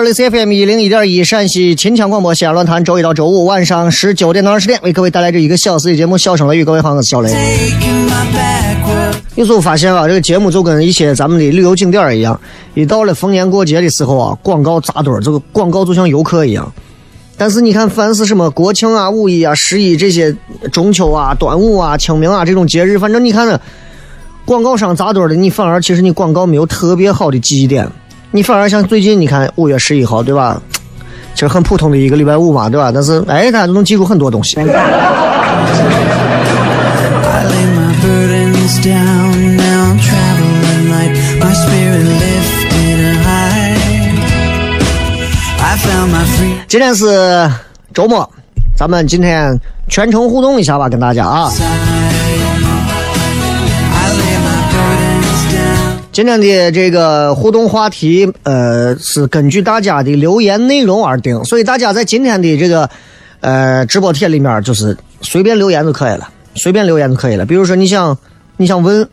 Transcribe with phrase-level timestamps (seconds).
[0.00, 6.62] 好，这里是 FM 一零一点一陕西秦腔广播西安论坛，周一到周五晚上十九点到二十点，为各位带来这一个小时的节目《笑声雷雨》。
[6.64, 7.30] 各位好，我是小雷。
[9.34, 12.40] 有时候发现啊，这个节目就跟一些咱们的旅游景点一样，
[12.72, 16.72] 一到了逢年过节的时候啊，广告扎堆儿，这个广告就像游客一样。
[17.36, 20.34] 但是你看，凡是什么国庆啊、五一啊、十一这些
[20.72, 23.60] 中秋啊、端午啊、清明啊这种节日，反正你看呢，
[24.46, 27.86] 广告商扎堆儿的，你反而其实你广告没有特别好的记忆点。
[28.32, 30.60] 你反而像最近，你看五月十一号，对吧？
[31.34, 32.92] 其实很普通的一个礼拜五嘛，对吧？
[32.94, 34.56] 但是哎，大家都能记住很多东西。
[46.68, 47.50] 今天是
[47.92, 48.30] 周末，
[48.76, 49.58] 咱们今天
[49.88, 51.50] 全程互动一下吧，跟大家啊。
[56.12, 62.90] 今天的这个互动话题，呃，是根据大家的留言内容而定，所以大家在今天的这个
[63.38, 67.46] 呃直播帖里面，就是随便留言就可以了，随便留言就可以了。
[67.46, 68.18] 比如说你想
[68.56, 69.08] 你想问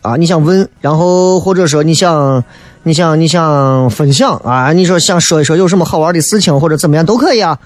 [0.00, 2.42] 啊，你想问，然后或者说你想
[2.84, 7.58] 你想你想分享啊，你说想说一说有什么好玩的事情或者怎么样都可以啊，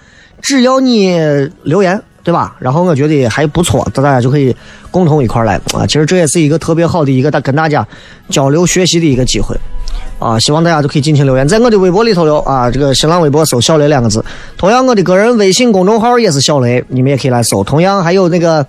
[0.42, 1.16] 只要你
[1.62, 2.02] 留言。
[2.28, 2.54] 对吧？
[2.58, 4.54] 然后我觉得还不错，大家就可以
[4.90, 5.86] 共同一块来啊。
[5.86, 7.88] 其实这也是一个特别好的一个大跟大家
[8.28, 9.56] 交流学习的一个机会
[10.18, 10.38] 啊。
[10.38, 14.22] 希望大家都可以尽情留言，在我的微博里头留啊，这个新浪微博搜“小雷”两个字。
[14.58, 17.64] 同样，我的个人微信公众号也是小雷，你们也可以来搜。
[17.64, 18.66] 同样，还有那个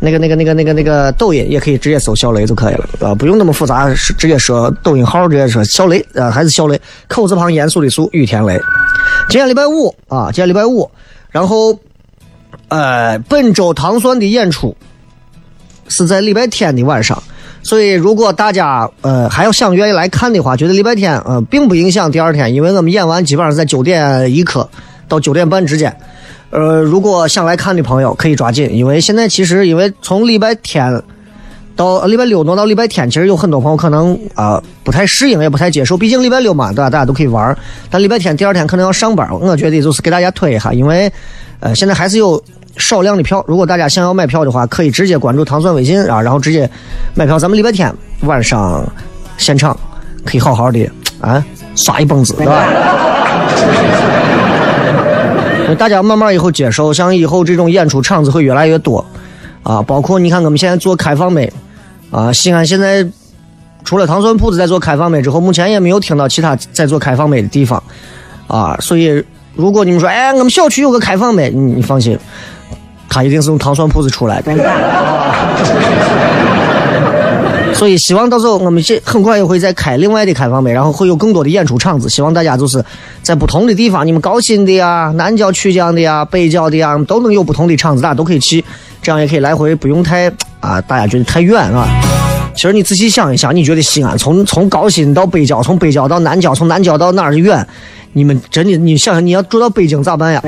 [0.00, 8.60] 那个那个那个那个那个抖音也可以直接搜“小雷”就可以了啊，不用那么复杂，直接说抖音号，直接说小雷啊，还是小雷，口字旁严肃的肃，玉田雷。
[9.28, 10.90] 今天礼拜五啊，今天礼拜五，
[11.30, 11.78] 然后。
[12.68, 14.76] 呃，本周糖蒜的演出
[15.88, 17.22] 是在礼拜天的晚上，
[17.62, 24.68] 所以如果大家呃还要想愿意来看的话，觉得礼拜天呃并不影响第二天，因为我们演完基本上在九点一刻
[25.08, 25.96] 到九点半之间。
[26.50, 31.02] 呃，如果想来看的朋友可以抓紧，因为现在其实因为从礼拜天
[31.76, 36.90] 到礼拜六挪到礼拜天，其实有很多朋友可能啊不太适应，也不太接受，毕竟礼拜六嘛，对吧？
[36.90, 37.56] 大家都可以玩，
[37.90, 41.12] 但礼拜天第二天可能要上班，我觉得就是给大家推一下，因为。
[41.58, 42.38] 呃，现在还是有
[42.76, 46.70] 少量的票，如果大家想要买票的话，可以直接关注糖蒜微信啊，然后直接
[47.14, 47.38] 买票。
[47.38, 47.90] 咱们礼拜天
[48.24, 48.84] 晚上
[49.38, 49.74] 现场
[50.22, 50.86] 可以好好的
[51.18, 51.42] 啊
[51.74, 52.62] 刷一蹦子，对吧？
[55.78, 59.02] 大家慢慢以后接受，像以后这种演出场子会越来越多
[59.62, 61.50] 啊，包括你看我们现在做开放麦
[62.10, 63.06] 啊，西安现在
[63.84, 67.82] 除了糖蒜铺子在做开放麦之后，目前也没有听到其他在做开放麦的地方
[68.46, 69.24] 啊，所以。
[69.58, 72.18] 如果你们说，哎，我们小区有个开放麦，你你放心，
[73.08, 74.52] 他一定是从糖蒜铺子出来的。
[77.72, 82.06] 所以希望到时候我们现很快也会再开另外的开放麦，然后会有更多的演出场子。
[82.06, 82.84] 希望大家就是
[83.22, 88.62] 在不同的地方，你们高新的呀、南郊曲江的呀、北郊的呀，都能有不同的场子，大家都可以去，
[89.02, 90.28] 这样也可以来回不用太
[90.60, 91.86] 啊，大家觉得太远啊。
[92.54, 97.66] 其实你仔细想一想，你觉得西安从从高新到北郊，从北郊到南郊，从南郊到哪儿远？
[98.12, 100.42] 你们真的，你想想，你要住到北京咋办呀？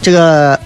[0.00, 0.58] 这个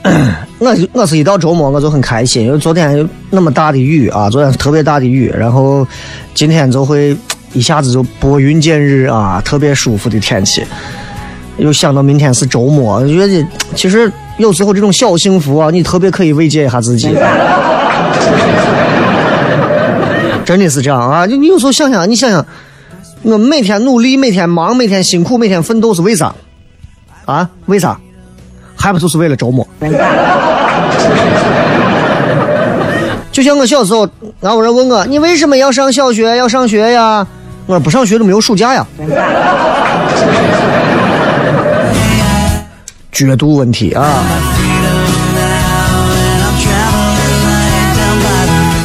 [0.58, 5.86] 我我是一到周末我就很开心，因为昨天那么大的雨啊，昨天特别大的雨，然后
[6.34, 7.16] 今天就会
[7.52, 10.64] 一下子就拨云见日啊，特别舒服的天气。
[11.58, 17.08] 又想到明天是周末，我觉得其实有时候这种小幸福啊，你特别可以慰藉一下自己。
[20.44, 21.26] 真的是这样啊！
[21.26, 22.44] 就你有时候想想，你想想，
[23.22, 26.34] 我每天努力，每天忙，每天辛苦，每天奋斗是为啥？
[27.24, 27.48] 啊？
[27.66, 27.98] 为啥？
[28.82, 29.64] 还不就是为了周末？
[33.30, 34.08] 就像我小时候，
[34.40, 37.24] 俺有人问我，你为什么要上小学，要上学呀？
[37.66, 38.84] 我说不上学就没有暑假呀。
[43.12, 44.24] 角度问题啊！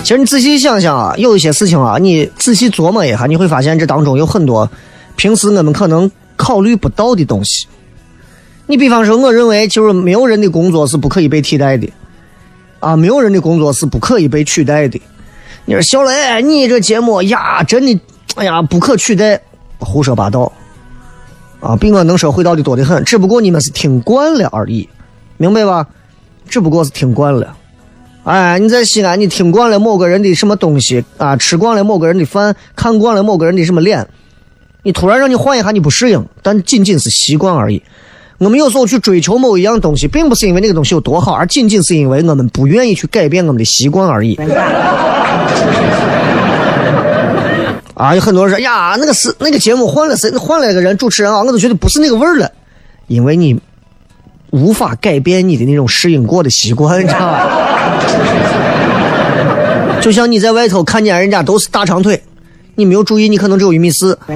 [0.04, 4.70] 其实你仔细想想啊，有一些事情啊，你仔细琢磨一下，你会发现这当中有很多
[5.16, 7.66] 平时我们可能考虑不到的东西。
[8.70, 11.90] 你比方说，我认为就是没有人的工作是不可以被替代的，
[12.80, 15.02] 啊，没有人的工作是不可以被取代的。
[15.64, 17.98] 你说小雷，你这节目呀，真的，
[18.36, 19.42] 哎呀，不可取代，
[19.80, 20.52] 胡说八道，
[21.62, 23.02] 啊，比我能说会道的多得很。
[23.06, 24.88] 只不过你们是听惯了而已，
[25.38, 25.88] 明白吧？
[26.50, 27.56] 只不过是听惯了。
[28.26, 34.06] 哎，你在西安，你听惯了某个人的什么东西啊，吃惯了某个人的饭，看惯了某个人的什么脸，
[34.84, 37.82] 你突然让你换一下，你不适应，但仅仅是习惯而已。
[38.40, 44.38] 我们有时候去追求某一样东西，并不是因为那个东西有多好，而仅仅是因为我们不愿意去改变我们的习惯而已。
[47.96, 52.52] 啊，有很多人说呀，那个是那个节目换了谁，换了个人主持人啊，我都觉得不是那个味儿了，
[53.08, 53.60] 因为你
[54.52, 57.50] 无法改变你的那种适应过的习惯，你知道吧？
[60.00, 62.22] 就像你在外头看见人家都是大长腿，
[62.76, 64.28] 你没有注意，你可能只有一米四啊。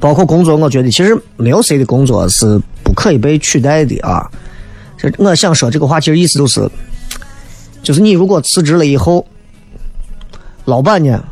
[0.00, 4.30] 包括工作，我觉得其实没有谁的工作是不可以被取代的啊。
[4.96, 6.70] 这我想说这个话，其实意思就是，
[7.82, 9.26] 就是你如果辞职了以后，
[10.64, 11.24] 老板呢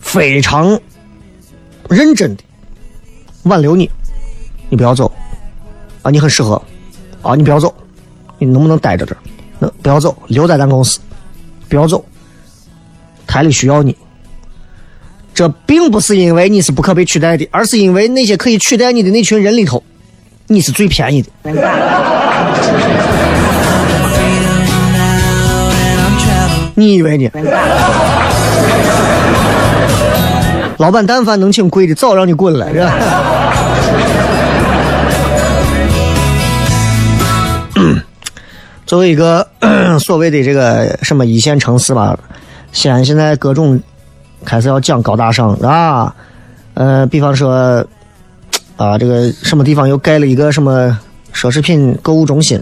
[0.00, 0.78] 非常
[1.88, 2.42] 认真的
[3.44, 3.90] 挽留你，
[4.68, 5.10] 你不要走
[6.02, 6.60] 啊，你很适合
[7.22, 7.74] 啊，你不要走，
[8.38, 9.18] 你能不能待在这儿？
[9.58, 10.98] 那不要走，留在咱公司，
[11.68, 12.04] 不要走，
[13.26, 13.96] 台里需要你。
[15.34, 19.82] 这并不是因为你是不可被取代的，而是因为那些可以取代你的那群人里头，
[20.46, 21.28] 你是最便宜的。
[26.76, 27.28] 你以为呢？
[30.78, 32.92] 老板但凡能请贵的，早让你滚了，是吧？
[38.86, 39.44] 作为一个
[39.98, 42.16] 所谓的这个什么一线城市吧，
[42.70, 43.80] 西安现在各种
[44.44, 46.14] 开始要讲高大上啊，
[46.74, 47.84] 呃，比方说
[48.76, 50.98] 啊，这个什么地方又盖了一个什么
[51.32, 52.60] 奢侈品购物中心，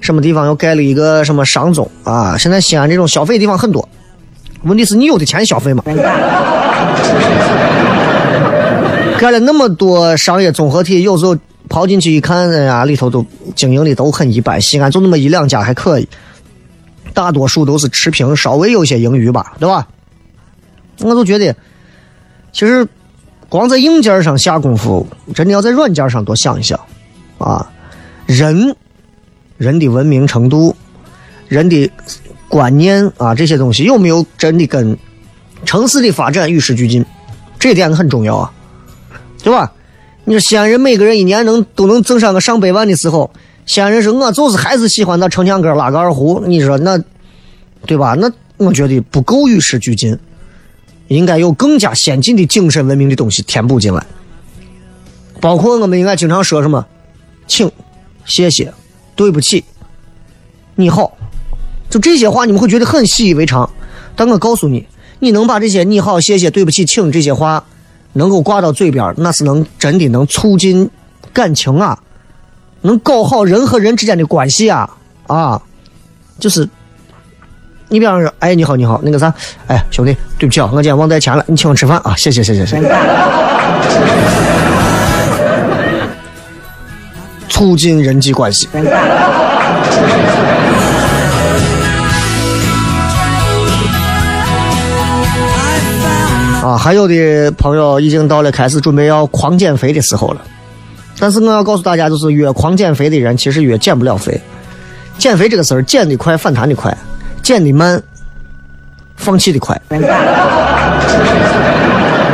[0.00, 3.88] 什么地方又盖了一个什么商综啊，现在西安这种消费地方很多，
[4.62, 5.82] 问题是你有的钱消费吗？
[9.18, 11.34] 盖了那么多商业综合体，有时候
[11.68, 13.24] 跑进去一看，哎呀，里头都
[13.54, 14.60] 经营的都很一般。
[14.60, 16.06] 西安就那么一两家还可以，
[17.14, 19.86] 大多数都是持平，稍微有些盈余吧，对吧？
[21.00, 21.54] 我就觉得，
[22.52, 22.86] 其实
[23.48, 26.78] 光在硬件上下功夫，真的要在软件上多想一想
[27.38, 27.70] 啊。
[28.26, 28.74] 人，
[29.58, 30.74] 人的文明程度，
[31.48, 31.90] 人的
[32.48, 34.96] 观念啊，这些东西有没有真的跟
[35.64, 37.04] 城市的发展与时俱进？
[37.58, 38.52] 这点很重要啊。
[39.42, 39.72] 对吧？
[40.24, 43.30] 你说西安人每个人一年能都能挣上个上百万的时候，
[43.66, 46.98] 西安人说我就是还是喜欢那城墙根拉个二胡，你说那，
[47.86, 48.14] 对吧？
[48.18, 50.18] 那我觉得不够与时俱进，
[51.08, 54.06] 应该有更加先进的精神文明的东西填补进来。
[55.40, 56.86] 包括我们应该经常说什么，
[57.46, 57.70] 请、
[58.24, 58.72] 谢谢、
[59.14, 59.64] 对不起、
[60.74, 61.16] 你好，
[61.90, 63.68] 就这些话你们会觉得很习以为常，
[64.16, 64.86] 但我告诉你，
[65.20, 67.64] 你能把这些你好、谢谢、对不起、请这些话。
[68.16, 70.88] 能够挂到嘴边，那是能真的能促进
[71.32, 72.00] 感情啊，
[72.82, 74.88] 能搞好人和人之间的关系啊
[75.26, 75.60] 啊，
[76.38, 76.68] 就是
[77.94, 79.32] 你比方说，哎，你好，你好，那个啥，
[79.68, 82.92] 哎，兄弟，对不起啊，我今天忘带钱了，你请我吃饭啊，谢谢，谢谢，谢谢。
[87.48, 88.68] 促进人际关系。
[96.64, 100.40] 啊，还有的朋友已经到了开始准备要狂减肥的时候了，
[101.20, 104.40] 但是我要告诉大家，就是越狂减肥的人，其实越减不了肥。
[105.16, 106.92] 减肥这个事儿，减的快，反弹的快；
[107.44, 108.02] 减的慢，
[109.16, 109.80] 放弃的快。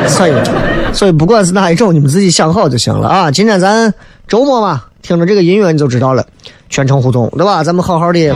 [0.07, 0.33] 所以，
[0.93, 3.31] 所以不管是哪一种，你们自己想好就行了啊。
[3.31, 3.93] 今天咱
[4.29, 6.25] 周末嘛，听着这个音乐你就知道了，
[6.69, 7.65] 全程互动，对吧？
[7.65, 8.35] 咱们好好的，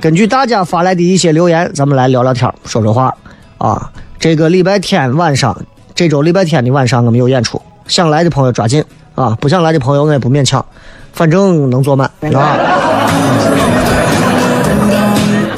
[0.00, 3.14] 根据大家发来的一些留言，咱们来聊聊天，说说话
[3.56, 3.88] 啊。
[4.18, 5.56] 这个礼拜天晚上，
[5.94, 8.84] 这周礼拜天的晚上我们有演出，想来的朋友抓紧
[9.14, 10.64] 啊，不想来的朋友我也不勉强，
[11.12, 13.77] 反正能坐满啊。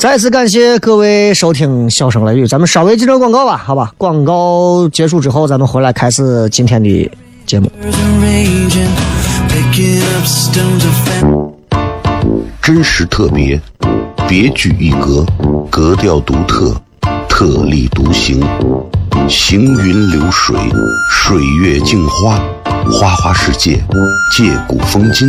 [0.00, 3.92] 再次感谢各位收听《笑声雷雨》，咱们稍微进段广告吧，好吧？
[3.98, 7.10] 广告结束之后，咱们回来开始今天的
[7.44, 7.70] 节目。
[12.62, 13.60] 真实特别，
[14.26, 15.22] 别具一格，
[15.68, 16.74] 格调独特，
[17.28, 18.42] 特立独行，
[19.28, 20.56] 行云流水，
[21.10, 22.40] 水月镜花，
[22.90, 23.78] 花花世界，
[24.34, 25.28] 借古风今，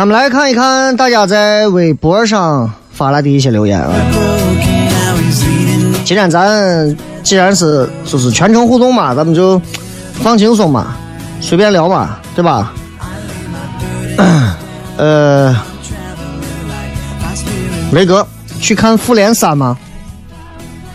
[0.00, 3.92] 咱们来看一看大家在微博上发来的一些留言啊。
[6.06, 9.60] 今天咱既然是就是全程互动嘛，咱们就
[10.22, 10.96] 放轻松嘛，
[11.42, 12.72] 随便聊嘛，对吧？
[14.96, 15.54] 呃，
[17.92, 18.26] 雷哥
[18.58, 19.76] 去看《复联三》吗？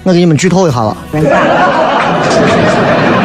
[0.01, 0.97] 我给你们剧透一下吧。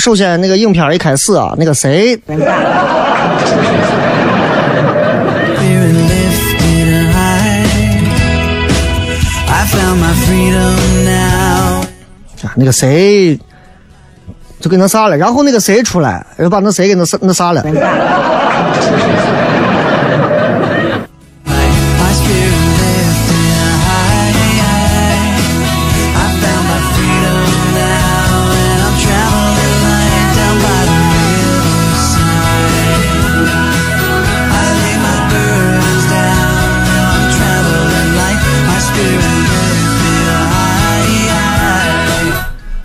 [0.00, 2.14] 首先那个影片一开始啊，那个谁，
[12.42, 13.38] 啊那个谁
[14.58, 17.62] 就给那啥了，然后那个谁出来，又把那谁给那那啥了。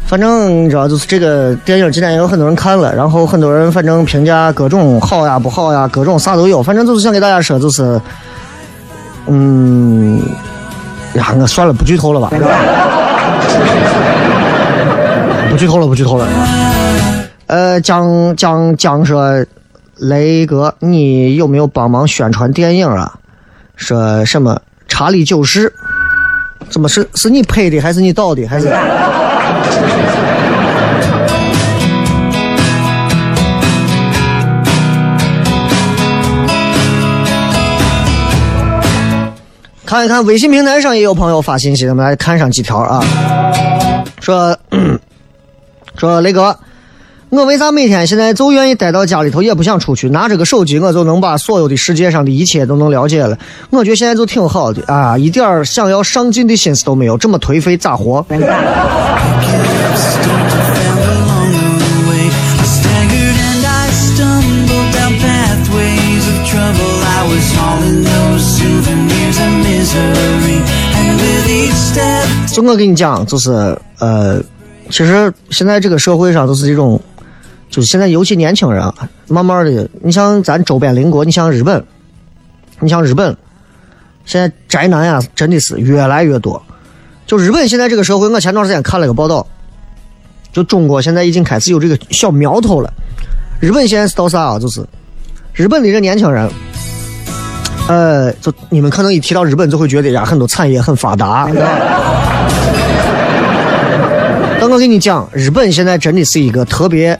[0.07, 6.61] 反正你知道，就是这个电影今天也有很多人看了，然后很多人反正评价各种好呀、不好呀，各种啥都有。
[6.61, 7.99] 反正就是想给大家说，就是，
[9.25, 10.21] 嗯，
[11.15, 12.29] 呀，我算了，不剧透了吧。
[15.49, 16.27] 不剧透了，不剧透了。
[17.47, 19.43] 呃，讲讲讲说，
[19.97, 23.11] 雷哥，你有没有帮忙宣传电影啊？
[23.75, 24.53] 说什么
[24.87, 25.67] 《查理九世》？
[26.69, 28.71] 怎么是是你拍的，还是你导的，还是？
[39.85, 43.01] 看一看微信平台上也有朋友发信息，咱们来看上几条啊。
[44.19, 44.57] 说
[45.95, 46.57] 说雷哥，
[47.29, 50.07] 我为啥每天现在就愿意待到家里头，也不想出去？
[50.09, 53.37] 拿着个手机，我就能把所有的世界上的一切都能了解了。
[53.71, 58.23] 我觉得现在就挺好的啊，一点想要上进的心思都没有，这么颓废咋活？
[72.53, 74.39] 就我跟你讲，就是呃，
[74.89, 77.01] 其实现在这个社会上都是这种。
[77.69, 78.93] 就是现在尤其年轻人啊，
[79.27, 81.83] 慢慢的，你像咱周边邻国，你像日本，
[82.79, 83.35] 你像日本，
[84.25, 86.61] 现在宅男呀，真的是越来越多。
[87.25, 89.45] 就日本现在这个社会，我前段时间看了个报道，
[90.53, 92.93] 就中国现在已经开始有这个小苗头了。
[93.59, 94.59] 日本现在是到啥啊？
[94.59, 94.85] 就是
[95.53, 96.49] 日本的这年轻人，
[97.87, 101.49] 呃，就你们可能一提到日本，就会觉得呀，很多产业很发达？
[104.59, 107.19] 但我跟你讲，日本现在真的是一个特别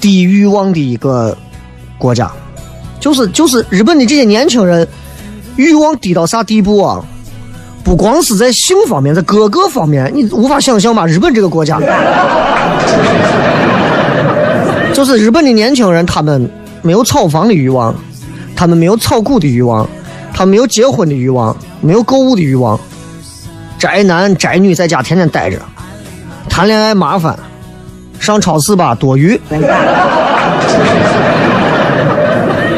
[0.00, 1.36] 低欲望的一个
[1.98, 2.30] 国家，
[2.98, 4.88] 就是就是日本的这些年轻人
[5.56, 7.04] 欲望低到啥地步啊？
[7.82, 11.06] 不光是在性方面，在各个方面，你无法想象吧？
[11.06, 11.80] 日本这个国家，
[14.92, 16.48] 就是日本的年轻人，他们
[16.82, 17.94] 没有炒房的欲望，
[18.54, 19.88] 他们没有炒股的欲望，
[20.34, 22.78] 他没有结婚的欲望，没有购物的欲望，
[23.78, 25.58] 宅男宅女在家天天待着，
[26.50, 27.38] 谈恋爱麻烦，
[28.20, 29.40] 上超市吧多余，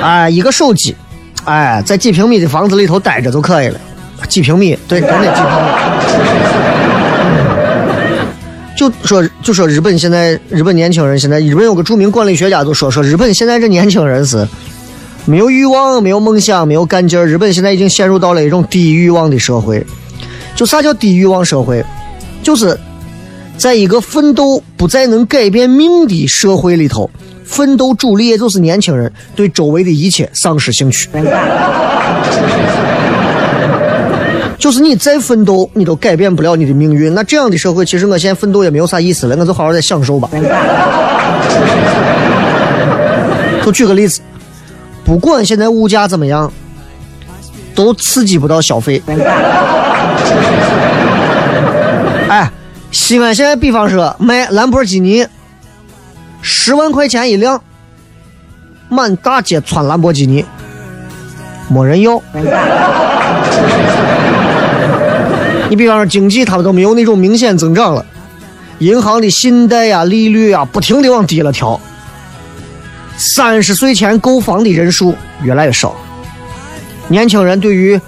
[0.00, 0.96] 哎，一个手机，
[1.44, 3.78] 哎，在几平米的房子里头待着就可以了，
[4.28, 5.58] 几平米，对，真的几平米。
[8.74, 14.48] 就说就说日本现在日本年轻人现在日本有个著名管理学家就说说日本现在这年轻人是
[15.24, 17.26] 没有欲望、没有梦想、没有干劲儿。
[17.26, 19.86] 日本现在已经陷入到了一种低欲望的社会。
[20.56, 21.84] 就啥叫低欲望社会？
[22.42, 22.76] 就是
[23.56, 27.10] 在一个奋斗不再能改变命的社会里头，
[27.44, 31.08] 奋斗主力也就是年轻人对周围的一切丧失兴趣。
[34.58, 37.12] 就是你再奋斗，你都改变不了你的命运。
[37.14, 40.30] 那这样的社会，其实我现在奋斗也没有啥意思了，我就好好在享受吧。
[43.64, 44.20] 就举个例子，
[45.04, 46.52] 不管现在物价怎么样，
[47.74, 49.02] 都刺激不到消费。
[52.28, 52.48] 哎，
[52.92, 55.26] 西安现在比方说卖兰博基尼，
[56.42, 57.62] 十万块钱一辆，
[58.90, 60.44] 满大街穿兰博基尼，
[61.68, 62.22] 没人要。
[65.70, 68.04] 你比方说经济，他们都没有那种明显增长了，
[68.78, 71.80] 银行的信贷呀、利率呀，不停的往低了调。
[73.16, 75.96] 三十岁前购房的人数越来越少，
[77.08, 77.98] 年轻人对于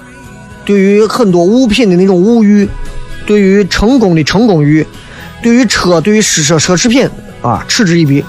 [0.67, 2.69] 对于很多物品的那种物欲，
[3.27, 4.87] 对于成功的成功欲，
[5.43, 7.09] 对于车、对于奢奢奢侈品
[7.43, 8.25] 啊嗤之以鼻，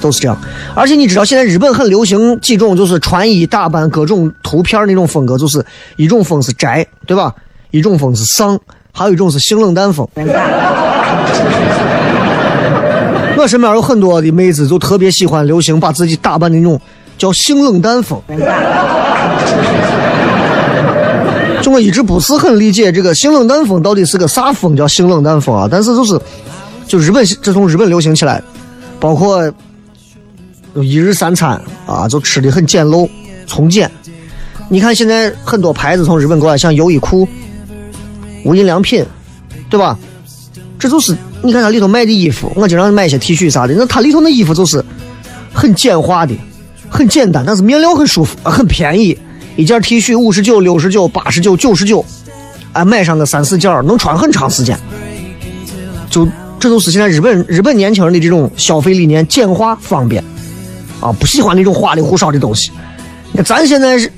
[0.00, 0.40] 都是这样。
[0.74, 5.64] 而且你知道，现在日本很流行几种就是穿衣打扮、各种图片那种风格，就是
[5.96, 7.34] 一种风是宅，对吧？
[7.70, 8.58] 一种风是丧，
[8.92, 10.08] 还有一种是性冷淡风。
[13.36, 16.80] 我身边有很多的妹子，就特别喜欢流行把自己打扮的那种
[17.16, 18.20] 叫性冷淡风。
[21.62, 25.68] 就我一直不是很理解这个性冷淡风到底是个啥风，叫性冷淡风啊？
[25.70, 26.20] 但是就是，
[26.86, 28.42] 就日本这从日本流行起来，
[28.98, 29.52] 包括
[30.74, 33.08] 一日三餐啊，就吃的很简陋、
[33.46, 33.90] 从简。
[34.68, 37.28] 你看现在很多牌子从日本过来，像优衣库、
[38.44, 39.04] 无印良品，
[39.68, 39.98] 对吧？
[40.78, 44.82] 这就是你看它里头卖的衣服，我经常买一些 T 恤啥的，那它里头那衣服就是
[45.52, 46.34] 很简化的，
[46.88, 49.18] 很简单，但是面料很舒服啊，很便宜，
[49.60, 52.02] 一件 T 恤五十九、六十九、八十九、九十九，
[52.72, 54.78] 哎，买上个三四件能穿很长时间。
[56.08, 56.26] 就
[56.58, 60.24] 这都是现在日本日本年轻人的这种消费理念，简化方便，
[61.00, 62.70] 啊，不喜欢那种花里胡哨的东西。
[63.32, 64.10] 那咱现在是，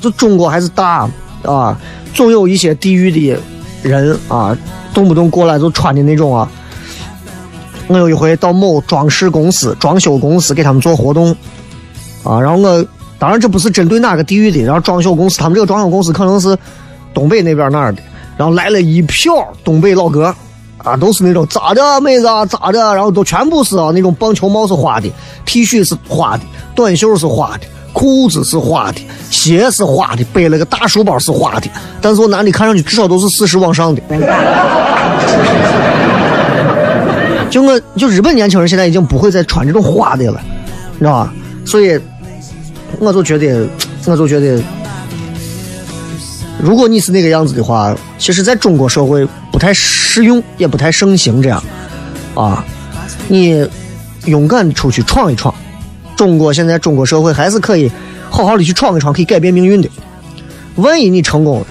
[0.00, 1.08] 就中国还是大
[1.42, 1.78] 啊，
[2.12, 3.40] 总有一些地域的
[3.82, 4.56] 人啊，
[4.92, 6.50] 动不动过来就穿的那种啊。
[7.86, 11.34] 我有一回到某装饰公司、装修公司给他们做活动，
[12.22, 12.86] 啊，然后我
[13.20, 16.56] 当然这不是针对哪个地域的，然后装修公司他们这个装修公司可能是
[17.12, 18.00] 东北那边那儿的，
[18.38, 20.34] 然后来了一票东北老哥，
[20.78, 25.12] 啊，都是那种咋的妹子啊咋的，然后都全部是啊那种棒球帽是花的
[25.44, 26.42] ，T 恤是花的，
[26.74, 31.68] 短袖是花的，裤子是花的，鞋是花的，背了个大书包是花的，
[32.00, 34.00] 但是我男的看上去至少都是四十往上的。
[37.50, 40.40] 就我就日本年轻人现在已经不会再穿这种花的了，
[40.92, 41.34] 你知道吧？
[41.66, 42.00] 所以
[42.98, 43.66] 我就觉得，
[44.06, 44.62] 我就觉得，
[46.62, 51.62] 如果你是那个样子的话，其实在中国社会不太适用，也不太盛行这样
[52.34, 52.64] 啊。
[53.28, 53.66] 你
[54.26, 55.54] 勇敢出去闯一闯，
[56.16, 57.90] 中国现在中国社会还是可以
[58.28, 59.88] 好好的去闯一闯，可以改变命运的。
[60.76, 61.66] 万一你成功了，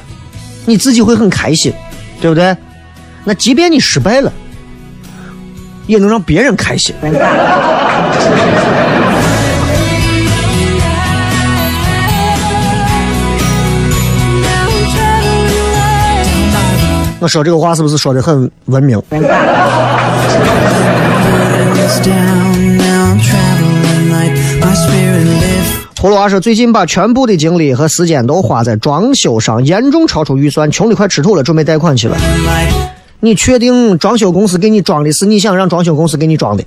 [0.65, 1.73] 你自己会很开心，
[2.21, 2.55] 对不对？
[3.25, 4.31] 那即便你失败了。
[5.87, 6.93] 也能让别人开心。
[17.19, 18.97] 我说这个话是不是说的很文明？
[26.01, 32.15] 葫芦娃说，最近把全部的精力和时间都花在装修上，严重超出预算，穷的快吃土了，准备贷款去了。
[33.19, 36.63] 你确定装修公司给你装的是你想让装修公司给你装的？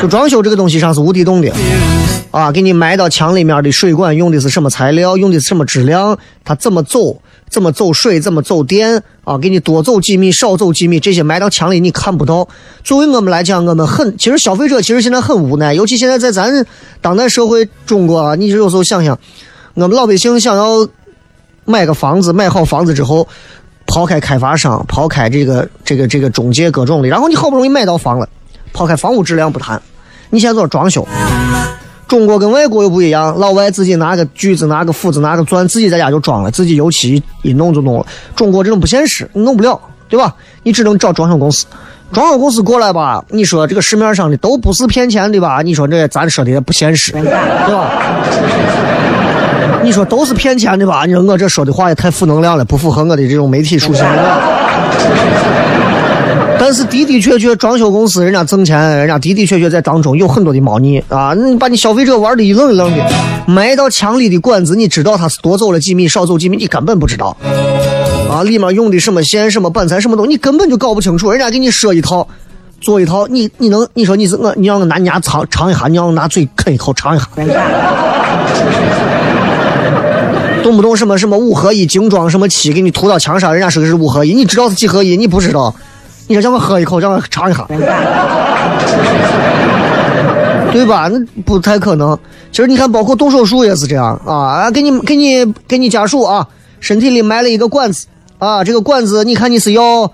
[0.00, 1.52] 就装修这个东西上是无底洞的，
[2.30, 12.48] 啊，给你埋到墙里面的水管用的是什么材料，用的是什么质量，它怎么走，怎么走水，怎么走电，啊，给你多走几米，少走几米，这些埋到墙里你看不到。
[12.84, 16.66] 作为我们来讲，我们很，其实消费者其实现在很无奈，尤其现在在咱
[17.00, 19.18] 当代社会中国啊，你有时候想想，
[19.74, 20.88] 我们老百姓想要。
[21.68, 23.26] 买个房子，买好房子之后，
[23.88, 28.28] 抛开开发商，抛开这个这个这个中介各种的，然后你好不容易买到房了，
[28.72, 29.80] 抛开房屋质量不谈，
[30.30, 31.06] 你现在做装修，
[32.06, 38.06] 中国跟外国又不一样，老外自己拿个锯子、拿个斧子、拿个钻，自己在家就装了，自己油漆一弄就弄了。
[38.34, 40.34] 中国这种不现实，你弄不了，对吧？
[40.62, 41.66] 你只能找装修公司，
[42.12, 45.62] 装修公司过来吧，你说这个市面上的都不是骗钱的吧？
[45.62, 47.90] 你说这咱说的也不现实，对吧？
[49.82, 51.04] 你说都是骗钱的吧？
[51.06, 54.04] 你说我这说的话也太负能量了，不符合我的这种媒体属性。
[56.58, 61.34] 但是的的确确，装修公司人家挣钱，人家的的确确在当中有很多的猫腻啊！
[61.34, 63.04] 你把你消费者玩的一愣一愣的，
[63.46, 67.36] 埋到墙里的管子，你知道他是多走了几米，少走几米，你根本不知道
[68.30, 68.42] 啊！
[68.42, 71.30] 里面用的什么线、什么板材、什么东西，你根本就搞不清楚。
[71.30, 72.26] 人家给你说一套，
[72.80, 77.28] 做一套，你你能你说你是我，你让我拿你牙尝尝一下，你让我拿嘴啃一口尝一下。
[80.62, 85.16] 动不动什么什么五合一精装什么漆给你涂到墙上，人家说的是五合一，你知道是几合一？
[85.16, 85.72] 你不知道，
[86.28, 87.64] 你说让我喝一口，让我尝一下，
[90.72, 91.08] 对吧？
[91.10, 92.18] 那不太可能。
[92.50, 96.46] 其实你看，包括动手术也是这样啊，给你给你给你家属啊，
[96.80, 98.06] 身体里埋了一个管子
[98.38, 100.10] 啊，这个管子你看你是要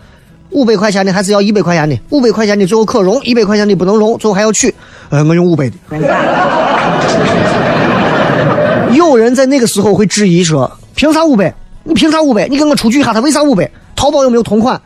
[0.51, 1.99] 五百块钱的还是要一百块钱的？
[2.11, 4.75] 五百块钱的最后可溶，一百块钱的不能溶，最后还要取。
[5.09, 5.77] 呃，我用五百的。
[8.93, 11.53] 有人在那个时候会质疑说：“凭啥五百？
[11.83, 12.47] 你凭啥五百？
[12.49, 13.69] 你跟我出具一下，他为啥五百？
[14.03, 14.81] 淘宝有没有同款？”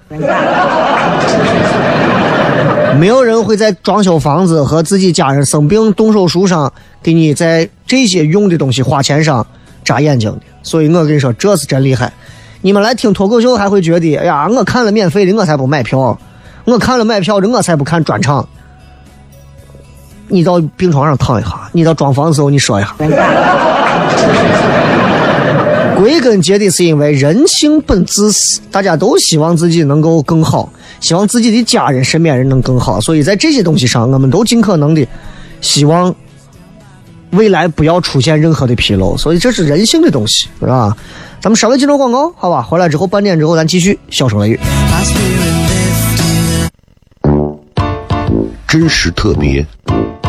[3.00, 6.70] 没有人会在装修房子和自己家人生病动手术上
[7.02, 9.46] 给你在这些用的东西花钱上
[9.82, 10.40] 眨眼睛的。
[10.62, 12.12] 所以我跟你说，这是真厉害。
[12.60, 16.18] 你们来听脱口秀还会觉得，哎呀，我看了免费的，我才不买票；
[16.66, 18.46] 我看了买票的，我才不看专场。
[20.28, 22.94] 你到病床上躺一下，你到装房的时候你说一下。
[25.96, 35.06] 归根结底是因为人性本自私，大家都希望自己能够更好，希望自己的家人、身边人能更好，所以在这些东西上，我们都尽可能的
[35.62, 36.14] 希望
[37.30, 40.94] 未来不要出现任何的纰漏，所以这是人性的东西，是吧？
[41.40, 42.62] 咱们稍微进入广告，好吧？
[42.62, 44.60] 回来之后半点之后咱继续笑声雷雨。
[48.68, 49.66] 真实特别，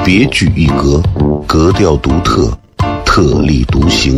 [0.05, 1.01] 别具一格，
[1.45, 2.57] 格调独特，
[3.03, 4.17] 特立独行，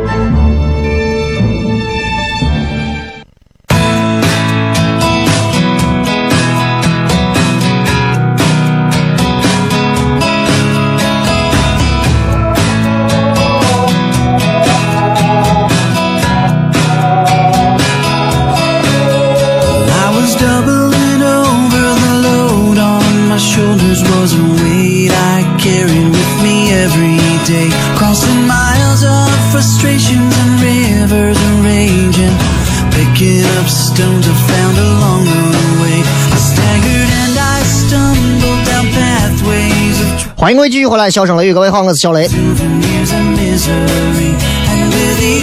[40.41, 42.27] 欢迎各位继续回来，笑声雷雨，各位好，我是小雷。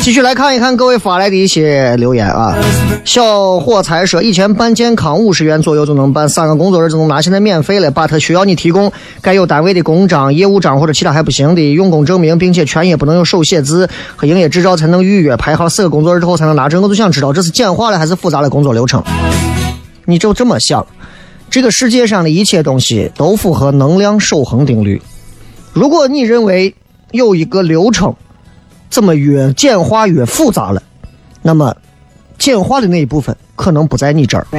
[0.00, 2.52] 继续来看一看各位发来的一些留言啊。
[3.04, 7.92] 小伙财说，以前办健康五十元左右就能办，三个工作日就能拿，现在免费了。
[7.92, 8.90] 把它需要你提供
[9.22, 16.82] 该有单位的公章、业务章或者其他还不行的用工证明，并且全业不能有手写字和营业执照才能预约，排好四个工作日之后才能拿证。
[16.82, 19.00] 我就想知道这是简化了还是复杂的工作流程？
[20.06, 20.84] 你就这么想，
[21.50, 25.00] 这个世界上的一切东西都符合能量守恒定律。
[25.72, 26.74] 如果你认为
[27.12, 28.14] 有一个流程，
[28.90, 30.82] 怎么越简化越复杂了，
[31.42, 31.76] 那么
[32.38, 34.46] 简化的那一部分可能不在你这儿，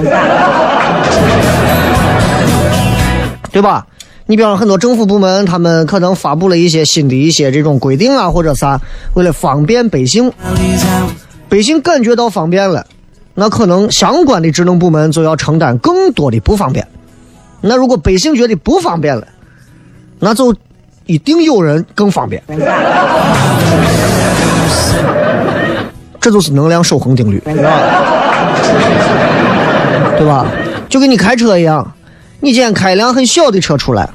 [3.52, 3.86] 对吧？
[4.26, 8.80] 你比方很多政府部门，他们可能发布了一些新的一些这种规定啊，或者啥，
[9.16, 10.32] 为了方便百姓，
[11.50, 12.86] 百姓感觉到方便了，
[13.40, 16.86] 那可能相关的职能部门就要承担更多的不方便。
[17.62, 19.26] 那如果百姓觉得不方便了，
[20.20, 20.54] 那就
[21.06, 22.44] 一定有人更方便。
[26.20, 27.56] 这就是能量守恒定律，对
[30.28, 30.46] 吧？
[30.90, 31.94] 就跟你开车一样，
[32.42, 34.10] 你今天开一辆很小的车出来，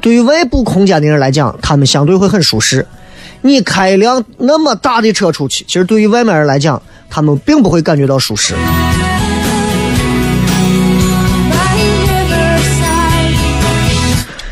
[0.00, 2.86] 对于外部空间的人来讲，他们相对会很舒适。
[3.42, 8.54] 你开一辆那么大的车出去，其实对于外面人来讲，他们并不会感觉到舒适。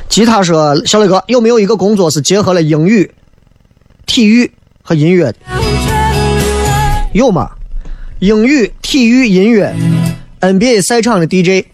[0.08, 3.08] 吉他说：“小磊哥，有没有一个工作是结合了英语、
[4.06, 4.50] 体育
[4.82, 5.36] 和音乐的？
[7.12, 7.48] 有吗？
[8.18, 9.72] 英语、体育、音乐
[10.40, 11.64] ，NBA 赛场的 DJ，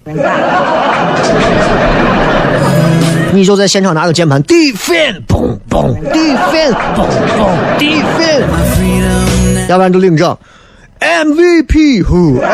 [3.37, 9.69] 你就在现场拿个键盘，defend，嘣嘣，defend，嘣嘣，defend，freedom now.
[9.69, 10.35] 要不然就领证
[11.01, 12.49] ，MVP who？I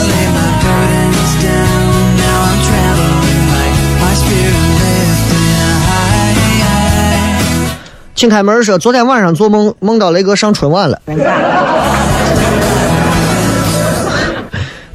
[0.00, 2.16] lay my burdens down.
[2.16, 3.76] Now I'm traveling light.
[4.00, 6.32] My spirit lifted high.
[8.14, 10.98] 请开门说，昨天晚上做梦梦到雷哥上春晚了。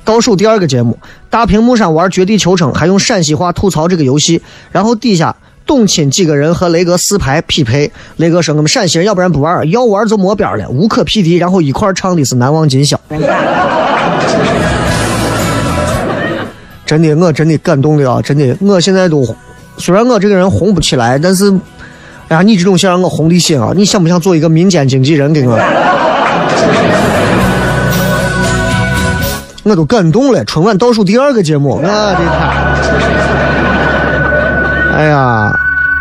[0.06, 0.98] 倒数第二个节目，
[1.30, 5.36] 大屏幕上玩绝地求生，还用陕西话吐槽这个游戏，然后底下
[5.66, 13.00] 董卿几个人和雷哥四排匹配，雷哥说我们陕西人要不然不玩，要玩就没边了，无可匹敌，然后一块唱的是难忘今宵。
[16.86, 18.22] 真的，我真的感动的啊！
[18.22, 19.26] 真的，我现在都
[19.78, 21.50] 虽然我这个人红不起来，但是，
[22.28, 23.72] 哎呀，你这种想让我红的心啊！
[23.74, 25.58] 你想不想做一个民间经纪人给我？
[29.64, 30.44] 我都感动了。
[30.46, 32.28] 春晚倒数第二个节目，我的天！
[34.94, 35.52] 哎呀，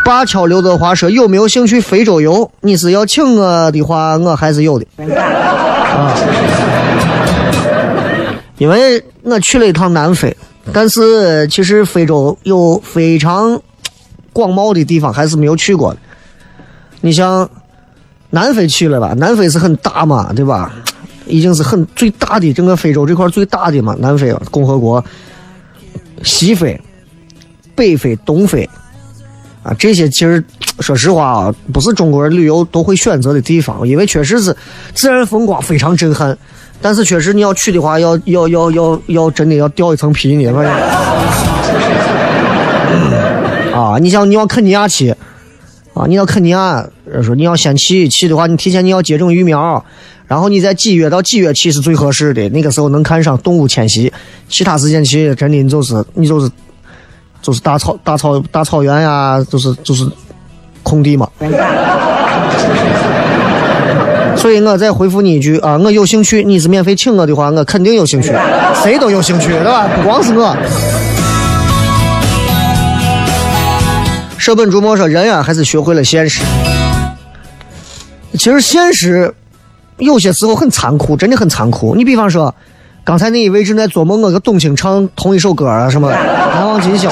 [0.04, 2.50] 八桥刘德华说有没有兴趣非洲游？
[2.60, 4.86] 你是要请我的话，我还是有的。
[5.06, 6.14] 啊，
[8.58, 10.36] 因为我去了一趟南非，
[10.72, 13.60] 但是其实非洲有非常
[14.32, 16.00] 广袤的地方还是没有去过的。
[17.00, 17.48] 你像
[18.30, 19.12] 南非去了吧？
[19.16, 20.72] 南非是很大嘛，对吧？
[21.26, 25.04] 已经是很最大的整个非洲这块最大的嘛，南非共和国、
[26.22, 26.80] 西非、
[27.74, 28.68] 北非、东非
[29.62, 30.42] 啊，这些其实
[30.80, 34.56] 说实话啊，不是中国人旅游都会选择的地方，因为确实是
[34.94, 36.36] 自然风光非常震撼。
[36.80, 40.72] 但是确实你要去的话，要要要要要真的要掉一层皮呢，反正。
[43.72, 45.14] 啊，你像你往肯尼亚去，
[45.94, 46.84] 啊，你到肯尼亚，
[47.22, 49.84] 说你要先去，去的话你提前你要接种疫苗，
[50.32, 54.10] 然后你在几月到几月去是最合适的，那个时候能看上动物迁徙，
[54.48, 56.50] 其他时间去真的你就是你就是
[57.42, 60.08] 就是大草大草大草原呀，就是就是
[60.82, 61.28] 空地嘛。
[64.34, 68.32] 所以我再回复你一句啊，我有兴趣，你是免费请我的话，我肯定有兴趣，
[68.82, 69.86] 谁都有兴趣，对吧？
[69.86, 70.56] 不光是我。
[74.38, 76.42] 舍本逐末说，人呀，还是学会了现实。
[78.38, 79.34] 其实现实
[80.04, 81.94] 有些时候很残酷，真的很残酷。
[81.94, 82.54] 你比方说，
[83.04, 87.08] 刚才那一位正在做梦，我跟董卿唱同一首歌啊，什么 《难忘今宵》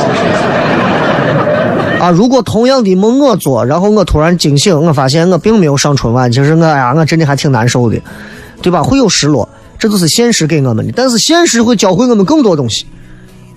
[2.00, 2.10] 啊。
[2.10, 8.00] 如果同样的梦我做，然后我突然惊醒，我发现我并没有上春晚，其实我呀，我真的还挺难受的，
[8.62, 8.82] 对吧？
[8.82, 9.48] 会有失落，
[9.78, 10.92] 这都是现实给我们的。
[10.96, 12.86] 但是现实会教会我们更多东西：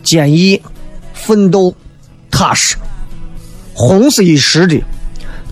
[0.04, 0.62] 坚毅、
[1.14, 1.74] 奋斗、
[2.30, 2.76] 踏实。
[3.74, 4.84] 红是一时的，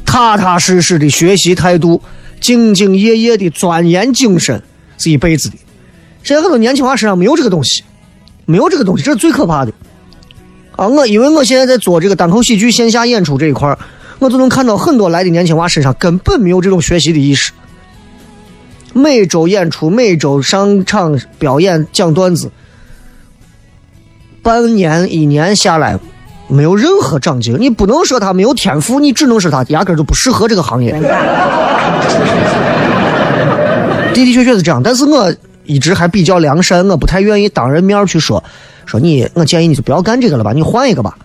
[0.06, 2.02] 踏踏实实的学习态度，
[2.42, 4.62] 兢兢业业的钻研精神
[4.98, 5.56] 是一辈子的。
[6.24, 7.84] 现在很多年轻娃身上没有这个东西，
[8.46, 9.72] 没有这个东西，这是最可怕的。
[10.76, 13.78] 啊，我因为我现在在做这个单口喜剧线下演出这一块，
[14.20, 17.52] 我就能看到很多来的年轻娃身上根本没有这种学习的意识。
[18.94, 22.52] 每周演出，每周上场表演讲段子，
[24.42, 26.00] 半年一年下来。
[26.52, 30.92] 没有任何长进，你不能说他没有天赋，你只能说他压根就不适合这个行业。
[30.92, 31.00] 的
[34.14, 35.34] 的确确是这样，但是我
[35.66, 38.44] 一直还比较良善，我不太愿意当人面去说，
[38.86, 41.16] 说你，我建议你就不要干这个了吧，你换一个吧，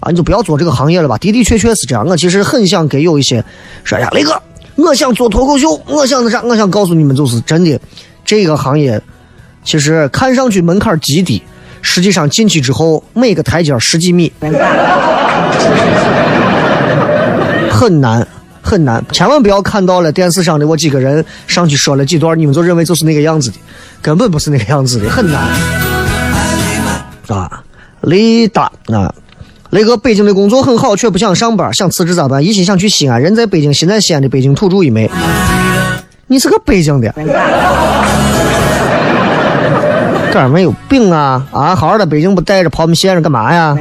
[0.00, 1.16] 啊，你就不要做这个行业了吧。
[1.18, 3.42] 的的确确是这样，我其实很想给有一些
[3.84, 4.34] 说呀，雷哥，
[4.74, 7.78] 我想做脱口秀，我想那啥，我想告诉你们，就是真的，
[8.24, 9.00] 这个行业
[9.62, 11.40] 其实看上去门槛极低。
[11.82, 14.32] 实际上进去之后，每个台阶十几米，
[17.70, 18.26] 很难
[18.62, 19.04] 很难。
[19.12, 23.56] 千万不要看到了电视上的我几个人上去说了几段，你们就认为就是那个样子的，
[24.00, 25.42] 根本不是那个样子的，很难。
[27.28, 27.62] 啊，
[28.02, 29.12] 雷达啊，
[29.70, 32.44] 雷哥，北京的工作很好，却不想上班，想辞职咋办？
[32.44, 35.10] 一心想去西安，人在北京，心在西安的北京土著一枚。
[36.26, 37.12] 你是个北京的。
[40.32, 41.76] 干没有病啊啊！
[41.76, 43.76] 好好的，北京不待着跑我们西安干嘛呀？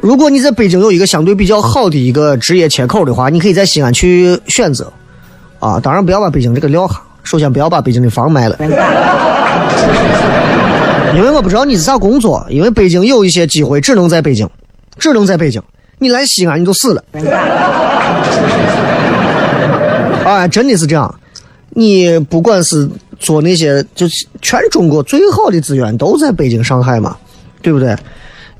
[0.00, 4.90] 如果你在北京有一个相对比较好的一个职业切口的话，你可以在西安去选择
[5.58, 5.78] 啊。
[5.78, 8.56] 当然不要把北京这个撂下，首先不要把北京的房卖了，
[11.14, 12.46] 因为我不知道你是啥工作。
[12.48, 14.48] 因为北京有一些机会只能在北京，
[14.98, 15.62] 只能在北京。
[15.98, 17.04] 你来西安你就死了。
[20.24, 21.14] 哎，真的是这样。
[21.70, 27.16] 你不管是做那些，就是全中国最好的资源都在北京、上海嘛，
[27.62, 27.96] 对不对？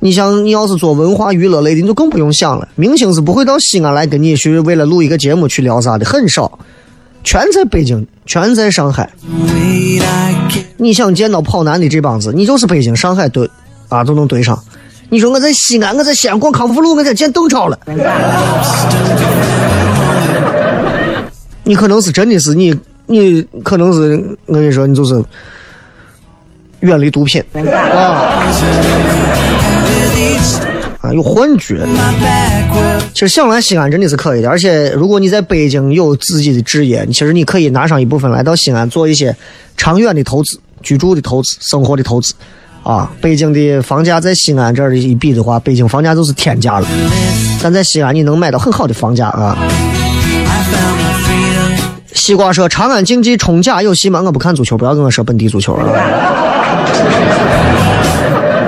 [0.01, 2.69] 你像你要是做文化娱乐类的，你就更不用想了。
[2.77, 6.57] 明星是不会到西安来跟你去为了录一个节目去聊啥的，很少，
[7.25, 9.11] 全在北京，全在上海。
[10.77, 13.51] 你想见到跑男的这帮子，你就是北京、上海对
[13.89, 14.57] 啊都能对上。
[15.09, 17.77] 你说我在西安，我在西安逛康复路，我在见邓超了。
[21.65, 22.73] 你可能是真的是你。
[23.09, 25.21] 你可能是我跟你说，你就是
[26.81, 28.45] 远离毒品啊
[31.01, 31.87] 啊，有幻觉。
[33.15, 39.35] 其实想来西安真的是可以的，而且如果你在北京有自己的置业，其实你可以拿上一部分来到西安做一些
[39.77, 42.35] 长远的投资、居住的投资、生活的投资
[42.83, 43.11] 啊。
[43.21, 46.87] 北京的房价在西安这儿一比的话，北京房价就是天价了。
[47.63, 49.57] 但在西安你能买到很好的房价啊。
[52.19, 54.21] 西瓜说：“长安竞技冲甲有戏吗？
[54.21, 55.87] 我不看足球，不要跟我说本地足球啊！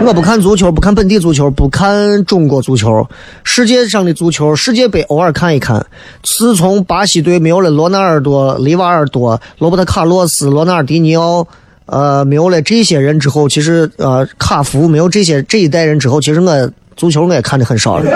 [0.06, 3.06] 我不看足球，不看本地足球，不看中国足球。
[3.44, 5.84] 世界上的足球，世界杯偶尔看一看。
[6.22, 11.46] 自从巴西队没有了罗纳尔多、里瓦尔多、罗伯特卡洛斯、罗纳尔迪尼奥，
[11.86, 18.10] 呃，没有了这些人之后，其实呃，卡福没有这些这一代人之后，其实我足球我也看的很少了。”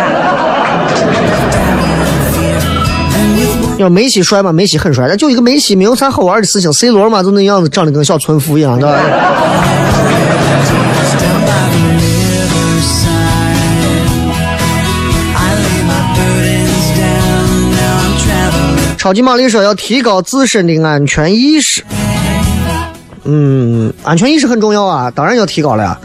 [3.77, 4.53] 你说梅西帅吗？
[4.53, 6.73] 梅西很帅，但就一个梅西，没有啥好玩的事情。
[6.73, 9.01] C 罗嘛，就那样子，长得跟小村夫一样，对吧？
[18.97, 21.83] 超级玛丽说要提高自身的安全意识。
[23.25, 25.99] 嗯，安全意识很重要啊，当然要提高了呀。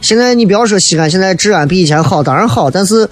[0.00, 3.10] 现在你不要说西安现在治安比以前好，当然好，但是。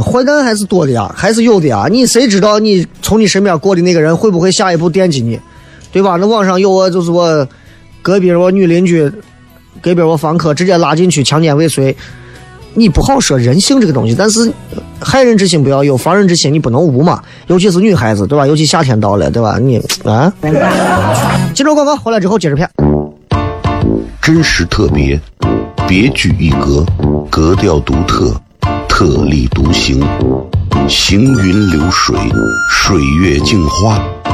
[0.00, 1.86] 坏蛋还是多的呀，还是有的呀。
[1.90, 5.38] 你谁知道你从你身边过的那个人会不会下一步惦记你，
[5.90, 6.16] 对吧？
[6.20, 7.46] 那网上有我，就是我
[8.00, 9.10] 隔壁我女邻居，
[9.80, 11.94] 隔壁我房客直接拉进去强奸未遂，
[12.74, 14.52] 你不好说人性这个东西，但是
[15.00, 17.22] 害人之心不要有，防人之心你不能无嘛。
[17.48, 18.46] 尤其是女孩子，对吧？
[18.46, 19.58] 尤其夏天到了，对吧？
[19.58, 20.32] 你啊，
[21.54, 22.68] 接着广告，回来之后接着片。
[24.22, 25.20] 真实特别，
[25.88, 26.86] 别具一格，
[27.28, 28.40] 格调独特，
[28.94, 30.04] 特立独行，
[30.86, 32.14] 行云流水，
[32.68, 33.98] 水月镜花，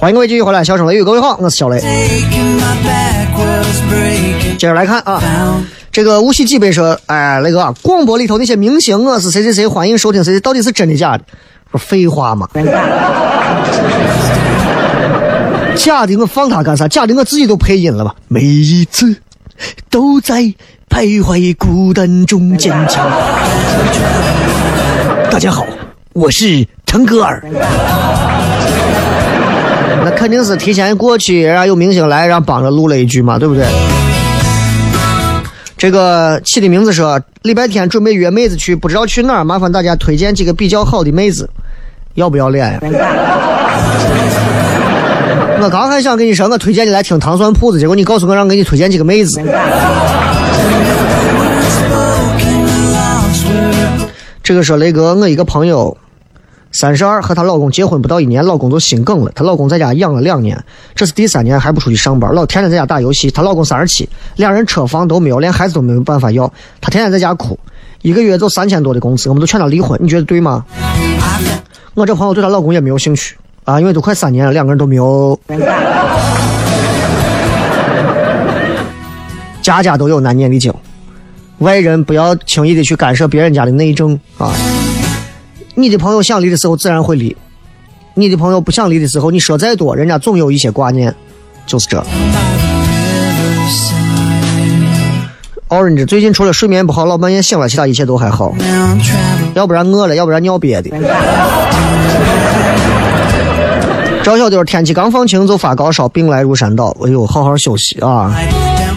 [0.00, 1.80] 欢迎各位继续回来，笑声雷雨，各位好，我是小雷。
[4.56, 5.20] 接着来看啊，
[5.90, 11.24] 这个无锡几杯说，哎，那个啊广播里头那些明星我是谁谁谁，欢迎收听谁谁，到底是真的假的？
[11.72, 12.48] 不是废话吗？
[15.74, 16.86] 假的我放他干啥？
[16.86, 18.14] 假的我自己都配音了吧？
[18.28, 19.16] 每一次
[19.90, 20.42] 都在
[20.88, 23.04] 徘徊孤单中坚强。
[25.28, 25.66] 大家好，
[26.12, 27.42] 我是腾格尔。
[30.08, 33.66] 那肯定是提前过去，然后有明星来，然后帮着录了一句嘛，对不对？
[35.76, 41.50] 这个起的名字说礼拜天准备约妹子去，不知道去哪儿，麻烦大家推荐几个比较好的妹子，
[42.14, 42.80] 要不要脸呀？
[45.60, 49.42] 我刚还想跟你说，我推荐你来听糖蒜铺子，结果你告诉我让给你推荐几个妹子。
[54.42, 55.94] 这个说雷哥，我一个朋友，
[56.78, 60.56] 三十二和她老公结婚不到一年，老公就心梗了，她老公在家养了两年，
[60.94, 63.28] 这是第三年还不出去上班，老天天在家打游戏。
[63.32, 66.46] 她老公三十七，两人车房都没有，连孩子都没有办法要，
[66.80, 67.58] 她天天在家哭，
[68.02, 70.64] 一个月就三千多的工资，我们都劝她离婚，你觉得对吗？
[71.94, 75.36] 我这朋友对她老公也没有兴趣啊，因为都快三年了，两个人都没有。
[79.60, 80.72] 家家都有难念的经，
[81.58, 84.52] 外人不要轻易的去干涉别人家的内政啊。
[85.78, 87.36] 你的朋友想离的时候自然会离，
[88.14, 91.14] 你的朋友不想离的时候，你说再多，人家总有一些挂念，
[91.66, 92.04] 就是这。
[95.68, 98.52] Orange 最近除了睡眠不好，老半夜醒了，其他一切都还好。
[99.54, 100.90] 要不然饿了，要不然尿憋的。
[104.24, 106.88] 赵小丢天气刚放晴就发高烧，病来如山倒。
[107.04, 108.34] 哎呦，好好休息啊！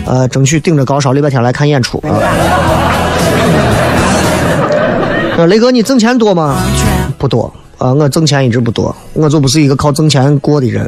[0.07, 2.17] 呃，争取顶着高烧，礼拜天来看演出啊。
[5.41, 6.55] 呃，雷哥，你挣钱多吗？
[7.17, 10.87] 不多啊，我挣钱一直不多，我就不是一个靠挣钱过的人。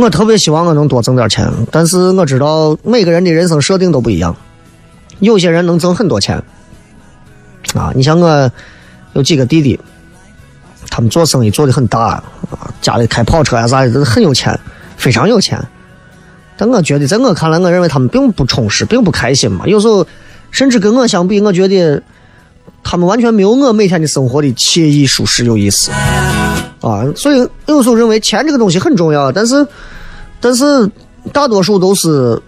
[0.00, 4.34] 我特别希望我能多挣点钱，但是我知道每个人的人生设定都不一样，
[5.20, 6.42] 有些人能挣很多钱，
[7.72, 8.50] 啊，你像我
[9.12, 9.78] 有几个弟弟，
[10.90, 12.22] 他们做生意做的很大啊，
[12.80, 14.58] 家里开跑车呀、啥的，都很有钱，
[14.96, 15.56] 非常有钱。
[16.56, 19.64] 但我觉得，在我看来，我认为他们并不充实，并不开心嘛。
[19.68, 20.04] 有时候，
[20.52, 22.00] 甚至跟我相比，我觉得
[22.84, 25.90] 他们完全没有我每天的生活的惬意、舒适、有意思
[26.80, 27.04] 啊。
[27.16, 29.66] 所以有时候认为钱这个东西很重要，但是，
[30.38, 30.88] 但是
[31.32, 32.40] 大多数都是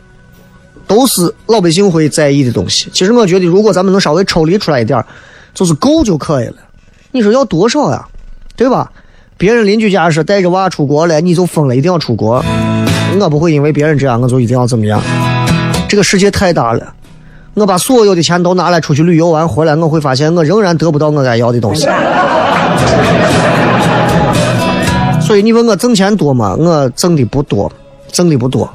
[0.86, 2.88] 都是老百姓会在意的东西。
[2.92, 5.04] 其实我觉得，如果咱们能稍微抽离出来一点，
[5.52, 6.56] 就是够就可以了。
[7.10, 8.06] 你说要多少呀？
[8.56, 8.92] 对吧？
[9.36, 12.44] 别人邻居家是带着娃出国了，你就疯了，一定要出国。
[13.18, 15.02] 我不会因为别人这样，我就一定要怎么样。
[15.88, 16.94] 这个世界太大了，
[17.54, 21.82] 我把所有的钱都拿来出去旅游完回来，我会发现我仍然得不到我该要的东西。
[21.84, 21.92] 所
[25.34, 26.54] 所以你问我挣钱多吗？
[26.58, 27.70] 我挣的不多，
[28.12, 28.68] 挣的不多，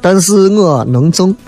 [0.00, 1.34] 但是我能挣。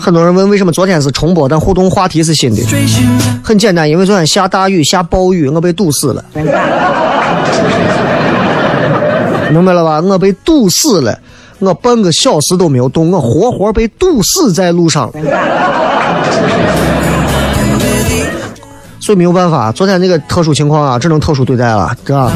[0.00, 2.62] 很多人问为什么昨天是重播，但互动话题是新的。
[3.42, 6.24] 很简单，因为昨天下大雨，下暴雨，我被堵死了。
[9.50, 10.00] 明白了吧？
[10.00, 11.18] 我被堵死了，
[11.60, 15.10] 我半个小时都没有动，我活活被堵死在路上。
[19.00, 22.30] 所以没有办法，昨天那个特殊情况啊，只能特殊对待了，对吧？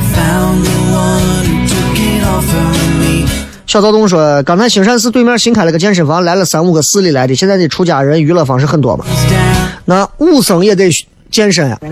[3.67, 9.05] 小躁动说，刚才兴善寺对面新开了个健身房，来了三五个市里来的，现在的出家人娱乐方式很多嘛。
[9.85, 10.91] 那武僧也得
[11.31, 11.89] 健身呀、I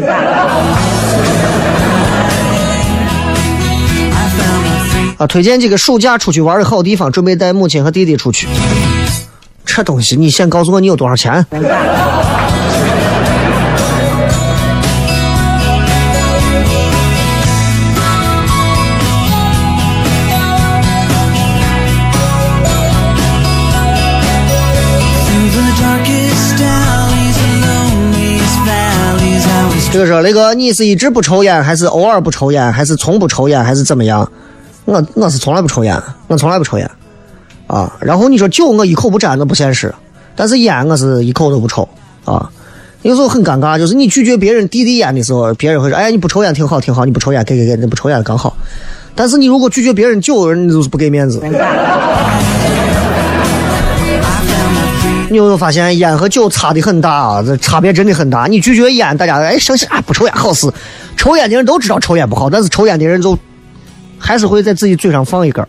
[5.20, 8.48] 啊，推荐几个暑假出去玩的好地方，准备带母亲和弟弟出去。
[9.66, 11.44] 这东西你先告诉我你有多少钱
[29.92, 34.26] 这个说那个，你是一直不抽烟，还是偶尔不抽烟，还是从不抽烟，还是怎么样？
[34.84, 36.90] 我我是从来不抽烟，我从来不抽烟
[37.66, 37.96] 啊。
[38.00, 39.94] 然后你说酒，我一口不沾，那不现实。
[40.34, 41.88] 但是烟，我是一口都不抽
[42.24, 42.50] 啊。
[43.02, 48.56] 有时候很尴尬，就是你拒绝别人递递烟的时候，别人会说：“哎，你不抽烟挺好，挺好，你不抽烟，给给给，你不抽烟刚好。”
[49.14, 51.40] 但是你如果拒绝别人酒，你就是不给面子。
[55.30, 57.42] 你有没有发现烟和酒差的很大啊？
[57.42, 58.46] 这差别真的很大。
[58.46, 60.70] 你拒绝烟，大家哎相信啊不抽烟好事。
[61.16, 63.38] 抽烟的人都知道抽烟不好，但是抽烟的人就
[64.20, 65.66] 还是会在自己嘴上放一根。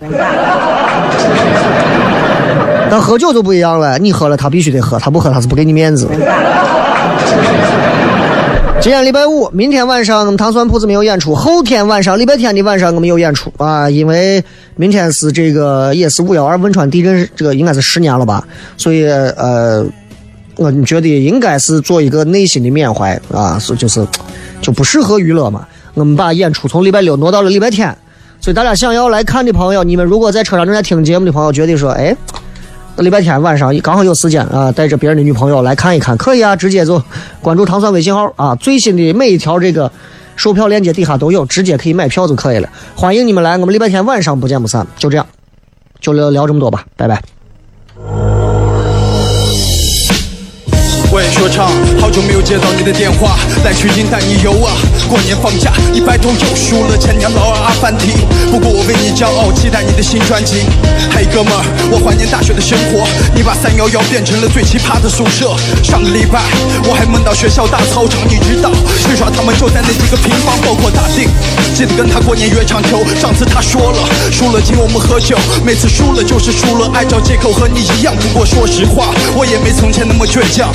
[2.89, 6.07] 但喝酒就不一样了，你喝了他必须得喝，他不喝他是不给你面子。
[8.81, 14.43] 今天礼拜五，明天晚上我们糖蒜铺子没有演出，后天晚上礼拜天的晚上我们有演出啊，因为
[14.75, 18.43] 明天是这个也是五幺二汶川地震，这个应该是十年了吧，
[18.77, 19.85] 所以呃，
[20.55, 24.05] 我觉得应该是做一个内心的缅怀啊，是就是
[24.61, 27.95] 就不适合娱乐嘛，我们把演出从礼拜六挪到了礼拜天，
[28.41, 32.15] 所以大家想要来看的朋友，你们如果在车上正在听节目的朋友，觉得说，哎。
[32.95, 37.01] 那礼拜天晚上刚好有时间啊，带着别人的女朋友来看一看，可以啊，直接就
[37.39, 39.89] 关注糖蒜微信号啊，最新的每一条这个
[40.35, 42.67] 售票链接底下都有，直接可以买票就可以了。
[42.93, 44.85] 欢迎你们来，我们礼拜天晚上不见不散。
[44.97, 45.25] 就这样，
[46.01, 47.21] 就聊聊这么多吧，拜拜。
[51.11, 51.67] 喂，说唱，
[51.99, 53.35] 好久没有接到你的电话，
[53.65, 54.71] 来取经带你游啊。
[55.09, 58.13] 过年放假，一白头又输了前年老二阿凡提。
[58.49, 60.63] 不过我为你骄傲，期待你的新专辑。
[61.11, 63.03] 嘿，哥们儿，我怀念大学的生活，
[63.35, 65.51] 你把三幺幺变成了最奇葩的宿舍。
[65.83, 66.39] 上个礼拜
[66.87, 68.71] 我还梦到学校大操场，你知道，
[69.03, 71.27] 去耍我们就在那几个平方，包括大定。
[71.73, 75.35] 记得跟他过年约场球，上次他说了，输了请我们喝酒，
[75.65, 78.13] 每次输了就是输了，爱找借口和你一样。
[78.21, 80.69] 不过说实话，我也没从前那么倔强。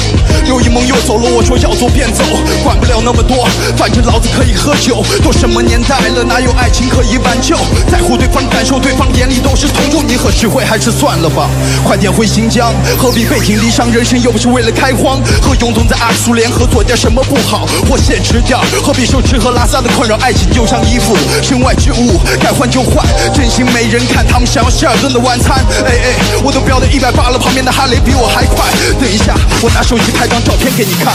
[0.48, 2.24] 有一梦又走了，我说要走便走，
[2.64, 3.46] 管不了那么多，
[3.78, 4.98] 反正老子可以喝酒。
[5.22, 7.54] 都什么年代了，哪有爱情可以挽救？
[7.86, 10.02] 在乎对方感受，对方眼里都是痛楚。
[10.02, 11.48] 你和智慧还是算了吧，
[11.86, 13.86] 快点回新疆，何必背井离乡？
[13.92, 15.22] 人生又不是为了开荒。
[15.40, 17.64] 和永东在阿苏联合做点什么不好？
[17.88, 20.16] 或现实点何必受吃喝拉撒的困扰？
[20.16, 23.04] 爱情就像衣服，身外之物，该换就换。
[23.34, 25.64] 真心没人看，他们想要希尔顿的晚餐。
[25.84, 28.66] 哎哎，我都飙到一百八了，旁边的哈雷比我还快。
[29.00, 31.12] 等一下，我拿手机拍张照片给你看。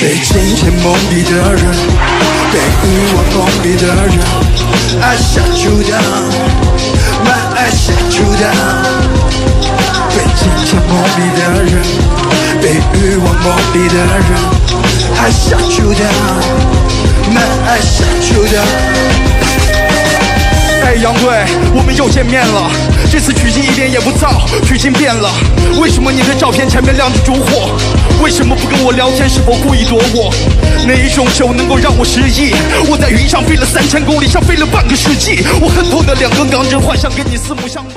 [0.00, 1.62] 被金钱蒙蔽的人，
[2.50, 4.18] 被欲望蒙蔽的人
[5.00, 8.82] ，I shut you down，my I shut you down。
[10.10, 11.72] 被金钱蒙蔽的人，
[12.62, 14.08] 被欲望蒙蔽的人
[15.18, 18.62] ，I shut you down，my I shut you down。
[20.84, 21.44] 哎，杨队，
[21.74, 22.70] 我们又见面了。
[23.10, 25.28] 这次取经一点也不燥，取经变了。
[25.80, 27.68] 为什么你的照片前面亮着烛火？
[28.22, 29.28] 为什么不跟我聊天？
[29.28, 30.32] 是否故意躲我？
[30.86, 32.54] 哪一种酒能够让我失忆？
[32.88, 35.44] 我在云上飞了三千公里，像飞了半个世纪。
[35.60, 37.92] 我恨透的两根钢针，幻想跟你四目相望。